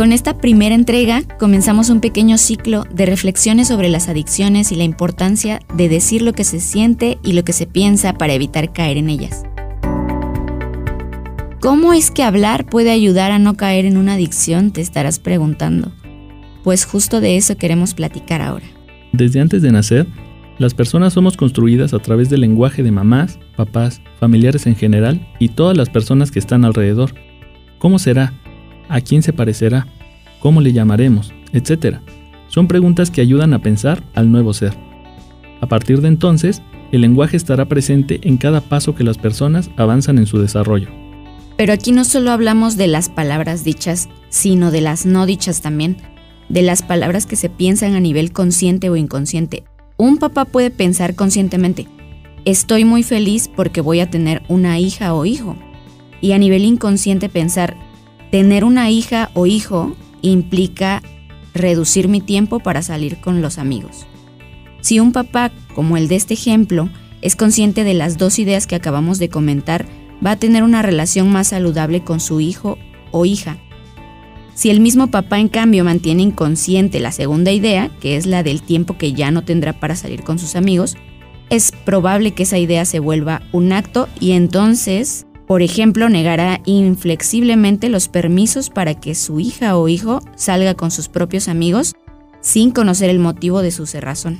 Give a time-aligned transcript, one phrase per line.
[0.00, 4.84] Con esta primera entrega comenzamos un pequeño ciclo de reflexiones sobre las adicciones y la
[4.84, 8.96] importancia de decir lo que se siente y lo que se piensa para evitar caer
[8.96, 9.42] en ellas.
[11.60, 14.70] ¿Cómo es que hablar puede ayudar a no caer en una adicción?
[14.70, 15.92] Te estarás preguntando.
[16.64, 18.64] Pues justo de eso queremos platicar ahora.
[19.12, 20.06] Desde antes de nacer,
[20.56, 25.50] las personas somos construidas a través del lenguaje de mamás, papás, familiares en general y
[25.50, 27.12] todas las personas que están alrededor.
[27.78, 28.32] ¿Cómo será?
[28.88, 29.86] ¿A quién se parecerá?
[30.40, 31.32] ¿Cómo le llamaremos?
[31.52, 32.02] Etcétera.
[32.48, 34.74] Son preguntas que ayudan a pensar al nuevo ser.
[35.60, 40.18] A partir de entonces, el lenguaje estará presente en cada paso que las personas avanzan
[40.18, 40.88] en su desarrollo.
[41.56, 45.98] Pero aquí no solo hablamos de las palabras dichas, sino de las no dichas también,
[46.48, 49.64] de las palabras que se piensan a nivel consciente o inconsciente.
[49.98, 51.86] Un papá puede pensar conscientemente,
[52.46, 55.56] estoy muy feliz porque voy a tener una hija o hijo.
[56.22, 57.76] Y a nivel inconsciente pensar,
[58.30, 61.02] Tener una hija o hijo implica
[61.54, 64.06] reducir mi tiempo para salir con los amigos.
[64.80, 66.88] Si un papá, como el de este ejemplo,
[67.22, 69.86] es consciente de las dos ideas que acabamos de comentar,
[70.24, 72.78] va a tener una relación más saludable con su hijo
[73.10, 73.58] o hija.
[74.54, 78.62] Si el mismo papá en cambio mantiene inconsciente la segunda idea, que es la del
[78.62, 80.96] tiempo que ya no tendrá para salir con sus amigos,
[81.48, 87.88] es probable que esa idea se vuelva un acto y entonces por ejemplo, negará inflexiblemente
[87.88, 91.96] los permisos para que su hija o hijo salga con sus propios amigos
[92.40, 94.38] sin conocer el motivo de su cerrazón.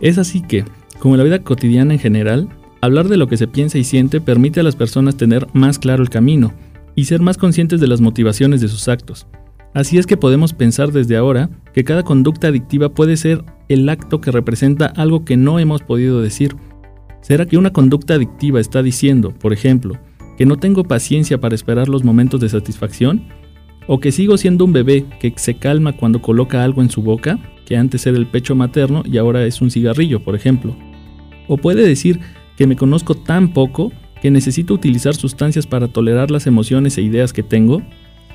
[0.00, 0.64] Es así que,
[0.98, 2.48] como en la vida cotidiana en general,
[2.80, 6.02] hablar de lo que se piensa y siente permite a las personas tener más claro
[6.02, 6.54] el camino
[6.94, 9.26] y ser más conscientes de las motivaciones de sus actos.
[9.74, 14.22] Así es que podemos pensar desde ahora que cada conducta adictiva puede ser el acto
[14.22, 16.56] que representa algo que no hemos podido decir.
[17.20, 19.98] ¿Será que una conducta adictiva está diciendo, por ejemplo,
[20.36, 23.28] que no tengo paciencia para esperar los momentos de satisfacción,
[23.86, 27.38] o que sigo siendo un bebé que se calma cuando coloca algo en su boca,
[27.66, 30.76] que antes era el pecho materno y ahora es un cigarrillo, por ejemplo.
[31.48, 32.20] O puede decir
[32.56, 33.92] que me conozco tan poco
[34.22, 37.82] que necesito utilizar sustancias para tolerar las emociones e ideas que tengo.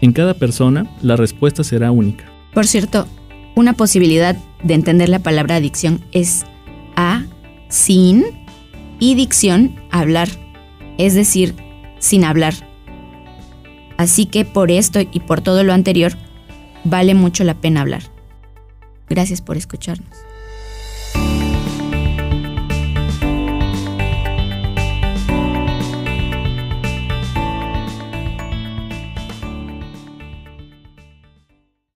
[0.00, 2.30] En cada persona, la respuesta será única.
[2.52, 3.06] Por cierto,
[3.54, 6.44] una posibilidad de entender la palabra adicción es
[6.94, 7.24] a,
[7.68, 8.24] sin,
[9.00, 10.28] y dicción, hablar.
[10.98, 11.54] Es decir,
[11.98, 12.54] sin hablar.
[13.96, 16.12] Así que por esto y por todo lo anterior,
[16.84, 18.02] vale mucho la pena hablar.
[19.08, 20.16] Gracias por escucharnos.